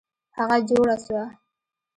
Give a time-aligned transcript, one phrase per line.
[0.37, 1.23] هغه جوړه سوه.